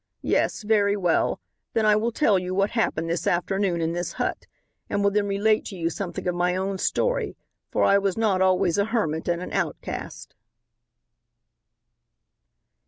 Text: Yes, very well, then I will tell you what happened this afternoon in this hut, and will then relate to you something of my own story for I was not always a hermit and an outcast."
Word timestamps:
Yes, 0.23 0.63
very 0.63 0.97
well, 0.97 1.39
then 1.73 1.85
I 1.85 1.95
will 1.95 2.11
tell 2.11 2.39
you 2.39 2.55
what 2.55 2.71
happened 2.71 3.07
this 3.07 3.27
afternoon 3.27 3.81
in 3.81 3.91
this 3.93 4.13
hut, 4.13 4.47
and 4.89 5.03
will 5.03 5.11
then 5.11 5.27
relate 5.27 5.63
to 5.65 5.75
you 5.75 5.91
something 5.91 6.25
of 6.27 6.33
my 6.33 6.55
own 6.55 6.79
story 6.79 7.37
for 7.69 7.83
I 7.83 7.99
was 7.99 8.17
not 8.17 8.41
always 8.41 8.79
a 8.79 8.85
hermit 8.85 9.27
and 9.27 9.43
an 9.43 9.53
outcast." 9.53 10.33